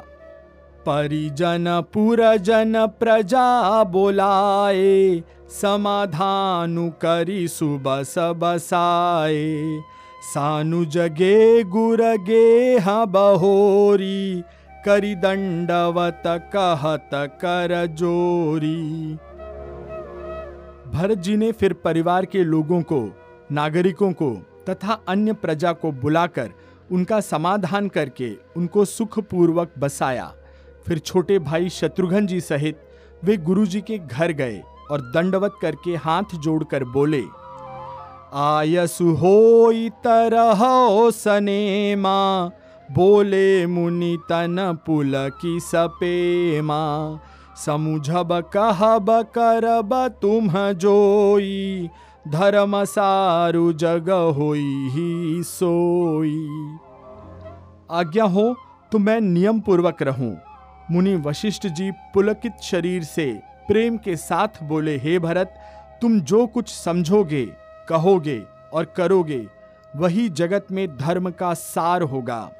[0.85, 5.23] परिजन, पुरजन, प्रजा बोलाए,
[5.61, 9.79] समाधानु करी सुबस बसाए
[10.23, 14.43] सानु जगे गुरगे हा बहोरी
[14.85, 16.23] करी दंडवत
[16.55, 17.09] कहत
[17.41, 18.77] कर जोरी
[20.93, 22.99] भरत जी ने फिर परिवार के लोगों को
[23.51, 24.31] नागरिकों को
[24.69, 26.51] तथा अन्य प्रजा को बुलाकर
[26.91, 30.31] उनका समाधान करके उनको सुखपूर्वक बसाया
[30.87, 32.79] फिर छोटे भाई शत्रुघ्न जी सहित
[33.23, 34.61] वे गुरु जी के घर गए
[34.91, 37.23] और दंडवत करके हाथ जोड़कर बोले
[38.43, 39.71] आयसु हो
[40.05, 40.59] तरह
[41.15, 42.51] सने माँ
[42.91, 46.81] बोले मुनि तन पुल की सपेमा
[47.55, 51.89] समुझब कहब करब तुम जोई।
[52.27, 56.35] धर्म सारु जग होई ही सोई।
[57.91, 58.55] आज्ञा हो
[58.91, 60.35] तो मैं नियम पूर्वक रहूँ।
[60.91, 63.25] मुनि वशिष्ठ जी पुलकित शरीर से
[63.67, 65.53] प्रेम के साथ बोले, हे भरत,
[66.01, 67.45] तुम जो कुछ समझोगे,
[67.89, 68.41] कहोगे
[68.73, 69.45] और करोगे,
[69.95, 72.51] वही जगत में धर्म का सार होगा।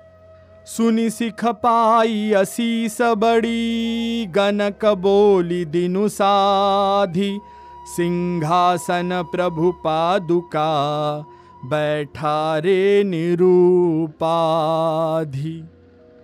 [0.68, 7.40] सुनि सिख पाई असीस बड़ी, गनक बोली दिनु साधी।
[7.96, 10.66] सिंहासन प्रभु पादुका,
[11.66, 13.54] बैठा रे निरूपाधि।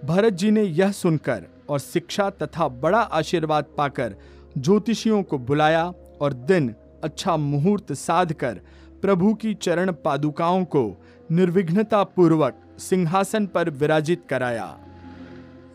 [0.05, 4.15] भरत जी ने यह सुनकर और शिक्षा तथा बड़ा आशीर्वाद पाकर
[4.57, 5.85] ज्योतिषियों को बुलाया
[6.21, 8.59] और दिन अच्छा मुहूर्त साध कर
[9.01, 10.83] प्रभु की चरण पादुकाओं को
[11.31, 14.77] निर्विघ्नता पूर्वक सिंहासन पर विराजित कराया।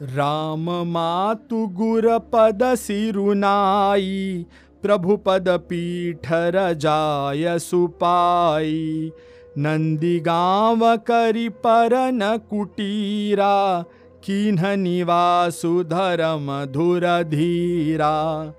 [0.03, 4.47] राम मातु गुर पद सिरुनाई,
[4.83, 9.13] प्रभु पद पीठ रजाय सुपाई।
[9.59, 13.85] नंदी गाँव करी परन कुटीरा,
[14.25, 18.53] किन्ह निवासु धर्म धुर धीरा।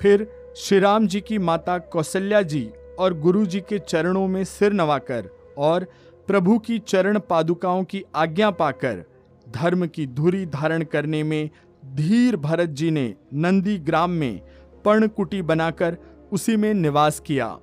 [0.00, 4.72] फिर श्री राम जी की माता कौशल्या जी और गुरु जी के चरणों में सिर
[4.72, 5.86] नवाकर और
[6.28, 9.04] प्रभु की चरण पादुकाओं की आज्ञा पाकर,
[9.46, 11.50] धर्म की धुरी धारण करने में
[11.94, 14.40] धीर भरत जी ने नंदी ग्राम में
[14.84, 15.96] पर्णकुटी बनाकर
[16.32, 17.56] उसी में निवास किया।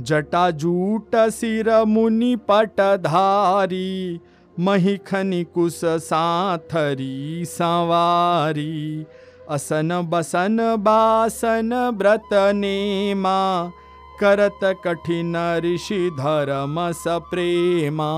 [0.00, 4.20] जटाजूट सिर मुनि पटधारी
[4.58, 9.06] महिखनि कुश साथरी सवारी।
[9.50, 13.38] असन बसन बासन व्रत नेमा
[14.20, 18.10] करत कठिन ऋषि धर्म सप्रेमा।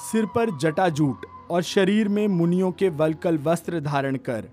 [0.00, 4.48] सिर पर जटाजूट और शरीर में मुनियों के वलकल वस्त्र धारण कर,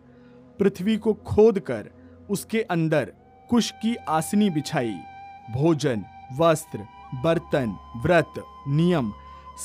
[0.60, 1.90] पृथ्वी को खोद कर,
[2.30, 3.12] उसके अंदर
[3.50, 4.96] कुश की आसनी बिछाई,
[5.52, 6.04] भोजन,
[6.40, 6.80] वस्त्र,
[7.24, 8.34] बर्तन, व्रत,
[8.68, 9.12] नियम,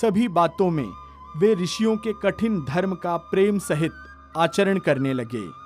[0.01, 0.89] सभी बातों में
[1.37, 3.93] वे ऋषियों के कठिन धर्म का प्रेम सहित
[4.37, 5.64] आचरण करने लगे।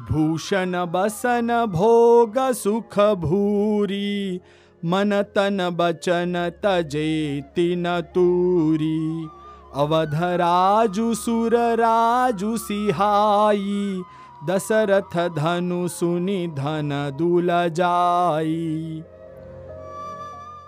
[0.00, 4.40] भूषण बसन भोग सुख भूरी,
[4.84, 9.28] मन तन बचन तजे तिन तूरी।
[9.74, 14.02] अवध राजु सुर राजु सिहाई,
[14.48, 19.02] दशरथ धनु सुनि धन दुल जाई।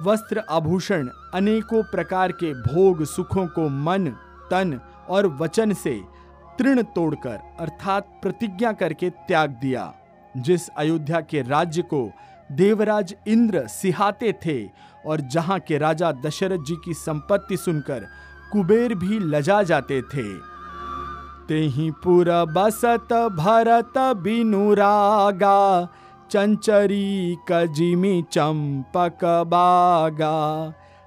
[0.03, 4.07] वस्त्र आभूषण अनेकों प्रकार के भोग सुखों को मन,
[4.51, 6.18] तन और वचन से
[6.59, 9.93] तृण तोड़कर, अर्थात प्रतिज्ञा करके त्याग दिया।
[10.37, 12.11] जिस अयोध्या के राज्य को
[12.53, 14.65] देवराज इंद्र सिहाते थे
[15.07, 18.07] और जहाँ के राजा दशरथ जी की संपत्ति सुनकर
[18.53, 20.59] कुबेर भी लजा जाते थे।
[21.49, 25.89] तेही पुर बसत भरत बिनुरागा
[26.31, 30.39] चंचरी कजिमी चंपक बागा।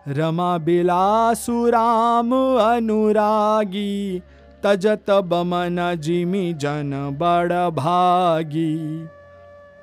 [0.07, 4.21] रमा बिलासु राम अनुरागी
[4.63, 9.07] तजत बमन जिमी जन बड़ भागी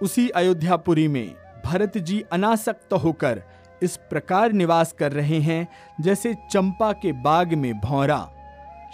[0.03, 3.43] उसी अयोध्यापुरी में भरत जी अनासक्त होकर
[3.83, 5.67] इस प्रकार निवास कर रहे हैं,
[6.01, 8.21] जैसे चंपा के बाग में भौरा।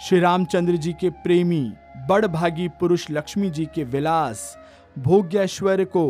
[0.01, 1.61] श्री रामचंद्र जी के प्रेमी
[2.09, 4.57] बड़ भागी पुरुष लक्ष्मी जी के विलास,
[4.95, 6.05] भोग्यश्वर को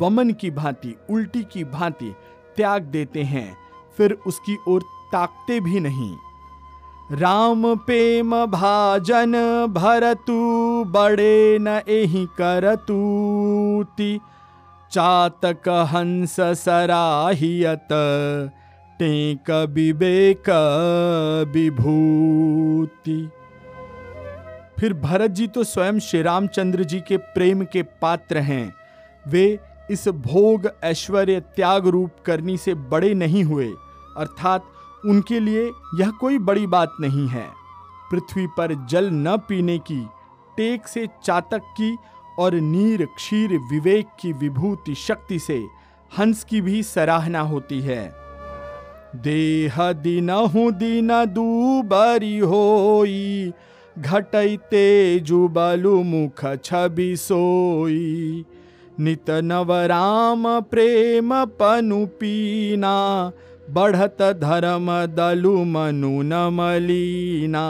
[0.00, 2.14] वमन की भांति, उल्टी की भांति
[2.56, 3.56] त्याग देते हैं,
[3.96, 4.82] फिर उसकी ओर
[5.12, 6.16] ताकते भी नहीं।
[7.10, 9.32] राम प्रेम भाजन
[9.68, 10.34] भरतु,
[10.86, 14.18] बड़े न एहि करतूति
[14.92, 17.88] चातक हंस सराहियत,
[19.00, 20.50] टेक विवेक
[21.54, 23.18] विभूति।
[24.80, 28.74] फिर भरत जी तो स्वयं श्री रामचंद्र जी के प्रेम के पात्र हैं।
[29.24, 29.58] वे
[29.90, 33.68] इस भोग ऐश्वर्य त्याग रूप करनी से बड़े नहीं हुए,
[34.16, 34.70] अर्थात
[35.06, 37.46] उनके लिए यह कोई बड़ी बात नहीं है।
[38.10, 40.06] पृथ्वी पर जल न पीने की,
[40.56, 41.96] टेक से चातक की
[42.38, 45.66] और नीर क्षीर विवेक की विभूति शक्ति से
[46.18, 48.12] हंस की भी सराहना होती है।
[49.16, 50.28] देह दिन
[50.70, 53.52] दिन दूबरी होई
[53.98, 58.44] घटैते जुबलु मुख छवि सोई।
[59.00, 63.32] नित नव राम प्रेम पनु पीना
[63.68, 67.64] बढ़त धर्म दलु मनु न मलीना।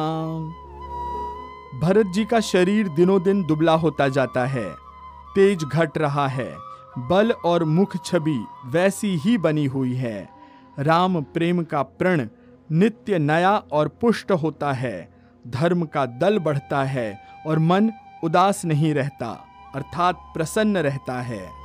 [1.82, 4.68] भरत जी का शरीर दिनों दिन दुबला होता जाता है,
[5.34, 6.54] तेज घट रहा है,
[6.98, 10.28] बल और मुख छवि वैसी ही बनी हुई है।
[10.78, 12.26] राम प्रेम का प्रण
[12.70, 15.08] नित्य नया और पुष्ट होता है,
[15.46, 17.92] धर्म का दल बढ़ता है और मन
[18.24, 19.28] उदास नहीं रहता,
[19.74, 21.57] अर्थात प्रसन्न रहता है।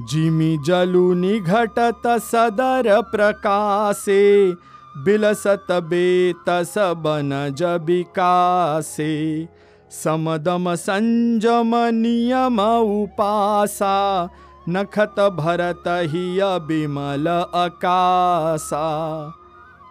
[0.00, 4.52] जिमी जलु निघटत सदर प्रकाशे,
[4.98, 9.48] बिलसत बेत सबन जबिकासे।
[9.90, 14.28] समदम संजम नियम उपासा,
[14.68, 18.86] नखत भरत ही बिमल अकासा।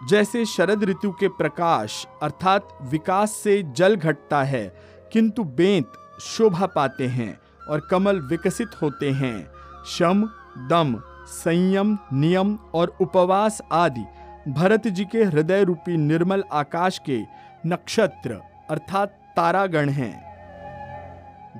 [0.08, 4.76] जैसे शरद ऋतु के प्रकाश, अर्थात विकास से जल घटता है,
[5.12, 7.40] किंतु बेंत शोभा पाते हैं
[7.70, 9.55] और कमल विकसित होते हैं।
[9.86, 10.28] शम,
[10.70, 10.96] दम,
[11.28, 14.04] संयम, नियम और उपवास आदि
[14.48, 17.22] भरत जी के हृदय रूपी निर्मल आकाश के
[17.66, 20.26] नक्षत्र अर्थात तारागण हैं।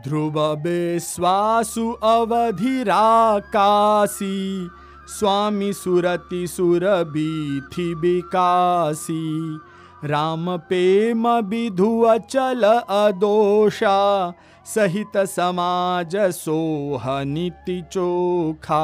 [0.05, 4.69] ध्रुव बेस्वासु अवधिराकाशी
[5.09, 9.59] स्वामी सुरति सुरबीथि विकासी,
[10.05, 14.33] राम पेम विधु अचल अदोषा
[14.67, 18.79] सहित समाज सोह नीति चोखा।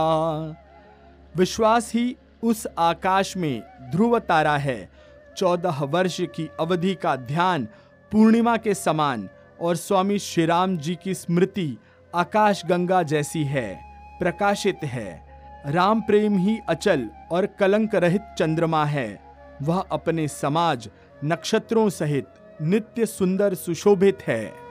[1.37, 4.89] विश्वास ही उस आकाश में ध्रुव तारा है।
[5.37, 7.65] चौदह वर्ष की अवधि का ध्यान
[8.13, 9.29] पूर्णिमा के समान
[9.61, 11.77] और स्वामी श्री राम जी की स्मृति
[12.15, 13.75] आकाश गंगा जैसी है,
[14.19, 15.11] प्रकाशित है।
[15.67, 19.21] राम प्रेम ही अचल और कलंक रहित चंद्रमा है।
[19.63, 20.89] वह अपने समाज
[21.25, 22.27] नक्षत्रों सहित
[22.63, 24.62] नित्य सुंदर सुशोभित है।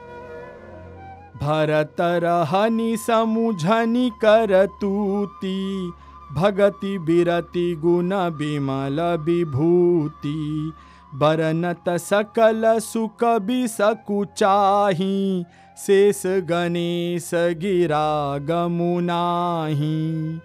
[1.44, 5.92] भरत रहनी समुझनी कर तूती
[6.32, 10.74] भगति बिरति गुण बिमल विभूति।
[11.16, 15.46] बरनत सकल सुख बिसकुचाही
[15.78, 20.40] शेष गणेश गिरा गमुनाही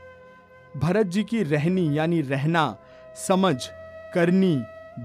[0.76, 2.76] भरत जी की रहनी यानी रहना,
[3.28, 3.56] समझ,
[4.14, 4.56] करनी,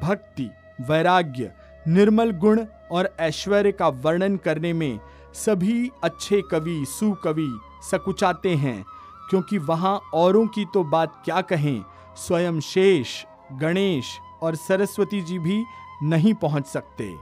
[0.03, 0.49] भक्ति,
[0.81, 1.51] वैराग्य,
[1.87, 4.99] निर्मल गुण और ऐश्वर्य का वर्णन करने में
[5.33, 7.59] सभी अच्छे कवि, सुकवि
[7.91, 8.85] सकुचाते हैं,
[9.29, 11.83] क्योंकि वहाँ औरों की तो बात क्या कहें?
[12.17, 13.23] स्वयं शेष,
[13.53, 15.63] गणेश और सरस्वती जी भी
[16.03, 17.13] नहीं पहुँच सकते।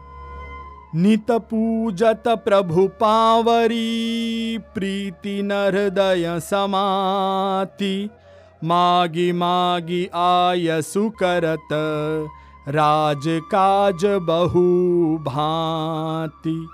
[0.96, 8.10] नित पूजत प्रभु पावरी, प्रीति न हृदय समाति,
[8.64, 11.68] मागी मागी आय सुकरत
[12.68, 14.64] राज काज बहु
[15.24, 16.68] भांति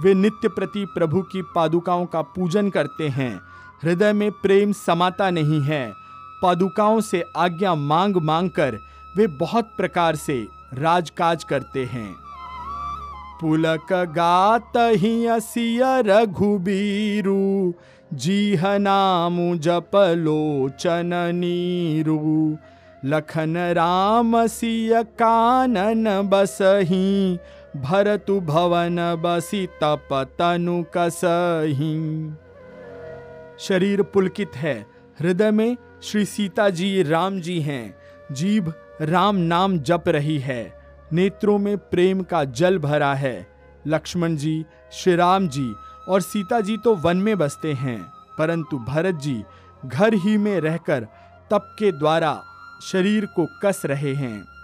[0.00, 3.40] वे नित्य प्रति प्रभु की पादुकाओं का पूजन करते हैं।
[3.82, 5.92] हृदय में प्रेम समाता नहीं है।
[6.42, 8.78] पादुकाओं से आज्ञा मांग मांग कर
[9.16, 12.14] वे बहुत प्रकार से राजकाज करते हैं।
[13.40, 17.72] पुलक गात ही असिय रघुबीरु,
[18.16, 22.56] जीह नामु जप लोचन नीरु।
[23.04, 27.38] लखन राम सिय कानन बसही
[27.76, 30.08] भरतु भवन बसी तप
[30.38, 31.94] तनु कसही।
[33.58, 34.74] शरीर पुलकित है,
[35.20, 37.94] हृदय में श्री सीता जी राम जी हैं,
[38.32, 40.72] जीभ राम नाम जप रही है,
[41.12, 43.46] नेत्रों में प्रेम का जल भरा है।
[43.86, 45.72] लक्ष्मण जी, श्री राम जी
[46.08, 48.00] और सीता जी तो वन में बसते हैं,
[48.38, 49.42] परंतु भरत जी
[49.84, 51.06] घर ही में रहकर
[51.50, 52.40] तप के द्वारा
[52.82, 54.57] शरीर को कस रहे हैं।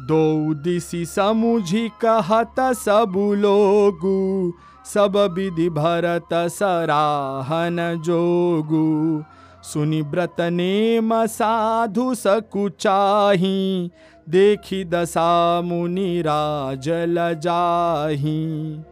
[0.00, 4.52] दो दिशी समुझी कहत सब लोगु,
[4.84, 9.24] सब विधि भरत सराहन जोगु।
[9.62, 13.90] सुनि व्रत नेम साधु सकुचाही
[14.28, 18.82] देखी दशा मुनि राजल जाही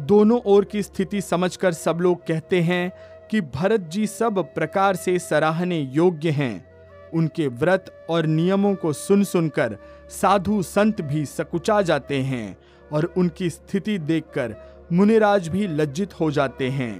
[0.00, 2.92] दोनों ओर की स्थिति समझकर सब लोग कहते हैं
[3.30, 6.67] कि भरत जी सब प्रकार से सराहने योग्य हैं।
[7.14, 9.76] उनके व्रत और नियमों को सुन सुनकर
[10.10, 12.58] साधु संत भी सकुचा जाते हैं
[12.92, 14.54] और उनकी स्थिति देखकर
[14.92, 16.96] मुनिराज भी लज्जित हो जाते हैं।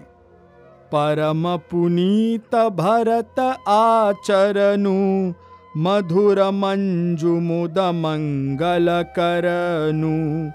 [0.92, 5.32] परम पुनीत भरत आचरनु,
[5.76, 8.86] मधुर मंजु मुद मंगल
[9.18, 10.50] करनु।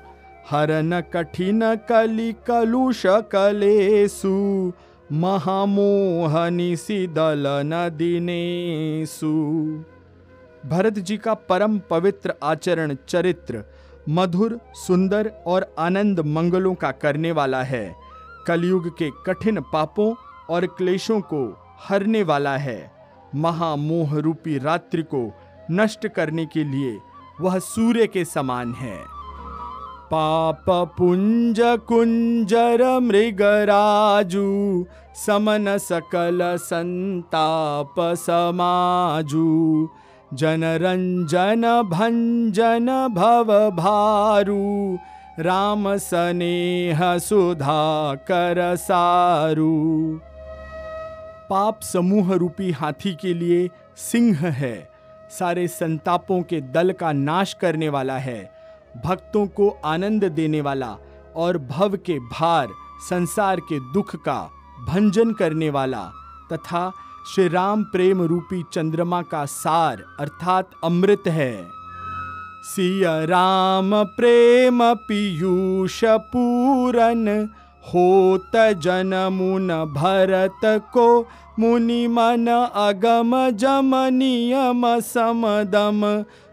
[0.49, 4.33] हरन कठिन कलि कलुष कलेसु
[5.13, 9.27] महामोहनि सिदल न दिनेसु
[10.69, 13.63] भरत जी का परम पवित्र आचरण, चरित्र,
[14.09, 17.95] मधुर, सुंदर और आनंद मंगलों का करने वाला है।
[18.47, 20.13] कलयुग के कठिन पापों
[20.49, 21.45] और क्लेशों को
[21.79, 22.91] हरने वाला है।
[23.35, 25.31] महामोह रूपी रात्रि को
[25.71, 26.99] नष्ट करने के लिए
[27.41, 29.22] वह सूर्य के समान है।
[30.13, 30.65] पाप
[30.97, 34.43] पुंज कुंजर मृगराजू
[35.15, 39.47] समन सकल संताप समाजू
[40.33, 44.97] जनरंजन भंजन भव भारू
[45.39, 49.73] राम सनेह सुधा कर सारू
[51.49, 54.89] पाप समूह रूपी हाथी के लिए सिंह है,
[55.39, 58.52] सारे संतापों के दल का नाश करने वाला है।
[59.05, 60.97] भक्तों को आनंद देने वाला
[61.35, 62.69] और भव के भार,
[63.09, 64.41] संसार के दुख का
[64.87, 66.03] भंजन करने वाला
[66.53, 66.91] तथा
[67.33, 71.53] श्री राम प्रेम रूपी चंद्रमा का सार अर्थात अमृत है।
[72.65, 77.27] सिया राम प्रेम पीयूष पूरन
[77.83, 80.61] होत जन मुन भरत
[80.93, 81.07] को
[81.59, 86.01] मुनि मन अगम जम नियम समदम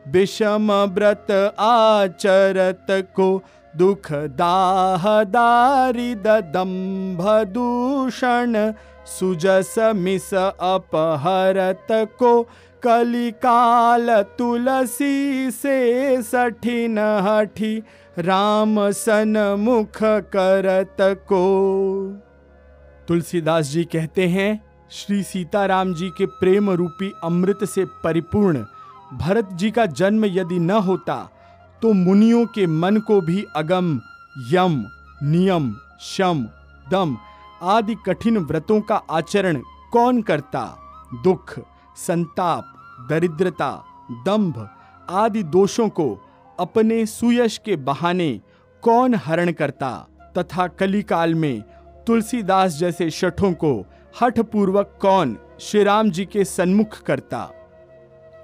[0.09, 1.30] विषम व्रत
[1.61, 3.42] आचरत को
[3.76, 8.72] दुख दाह दारिद दम्भ दूषण
[9.07, 12.42] सुजस मिस अपहरत को
[12.82, 17.82] कलिकाल तुलसी से सठिन हठी
[18.18, 21.44] राम सन मुख करत को।
[23.09, 28.64] तुलसीदास जी कहते हैं, श्री सीताराम जी के प्रेम रूपी अमृत से परिपूर्ण
[29.14, 31.30] भरत जी का जन्म यदि न होता
[31.82, 34.00] तो मुनियों के मन को भी अगम,
[34.50, 34.84] यम,
[35.22, 36.48] नियम, शम,
[36.90, 37.16] दम
[37.62, 40.78] आदि कठिन व्रतों का आचरण कौन करता?
[41.24, 41.58] दुख,
[41.96, 42.64] संताप,
[43.11, 44.68] दरिद्रता, दंभ
[45.11, 46.30] आदि दोषों को
[46.61, 48.40] अपने सुयश के बहाने
[48.82, 50.08] कौन हरण करता?
[50.38, 51.62] तथा कलिकाल में
[52.06, 53.86] तुलसीदास जैसे शठों को
[54.22, 57.50] हठ पूर्वक कौन श्री राम जी के सन्मुख करता?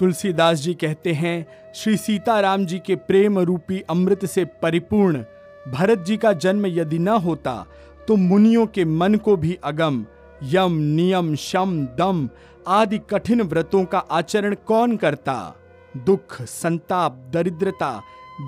[0.01, 5.25] तुलसीदास जी कहते हैं, श्री सीताराम जी के प्रेम रूपी अमृत से परिपूर्ण,
[5.69, 7.67] भरत जी का जन्म यदि न होता
[8.09, 10.05] तो मुनियों के मन को भी अगम,
[10.43, 12.29] यम, नियम, शम, दम
[12.69, 15.55] आदि कठिन व्रतों का आचरण कौन करता?
[15.97, 18.03] दुख, संताप, दरिद्रता,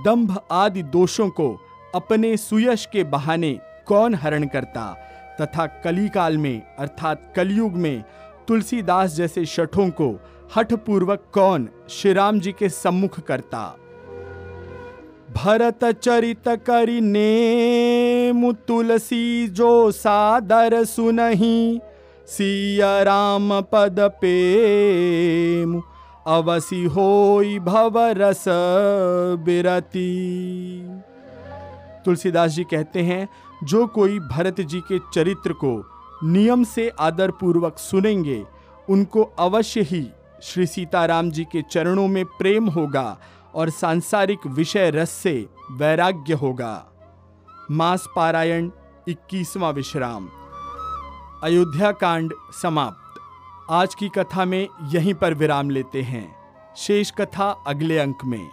[0.04, 1.48] दंभ आदि दोषों को
[1.94, 4.96] अपने सुयश के बहाने कौन हरण करता?
[5.40, 8.04] तथा कलिकाल में, अर्थात कलयुग में,
[8.48, 10.12] तुलसीदास जैसे शठों को
[10.56, 13.76] हठ पूर्वक कौन श्री राम जी के सम्मुख करता?
[15.36, 17.00] भरत चरित करि
[18.68, 21.80] तुलसी जो सादर सुनही,
[22.26, 24.34] सिया राम पद पे
[26.26, 28.44] अवसी होई भव रस
[29.38, 30.08] बिरती।
[32.04, 33.28] तुलसीदास जी कहते हैं,
[33.64, 35.84] जो कोई भरत जी के चरित्र को
[36.24, 38.44] नियम से आदर पूर्वक सुनेंगे,
[38.90, 40.08] उनको अवश्य ही
[40.42, 43.18] श्री सीताराम जी के चरणों में प्रेम होगा
[43.54, 46.86] और सांसारिक विषय रस से वैराग्य होगा।
[47.70, 48.70] मास पारायण,
[49.08, 50.28] इक्कीसवां विश्राम।
[51.42, 52.32] अयोध्या कांड
[52.62, 53.20] समाप्त।
[53.70, 56.36] आज की कथा में यहीं पर विराम लेते हैं।
[56.76, 58.48] शेष कथा अगले अंक में।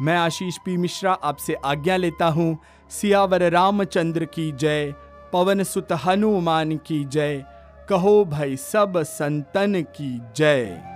[0.00, 2.58] मैं आशीष पी मिश्रा आपसे आज्ञा लेता हूँ।
[2.90, 4.94] सियावर रामचंद्र की जय।
[5.32, 7.44] पवन सुत हनुमान की जय।
[7.88, 10.93] कहो भाई सब संतन की जय।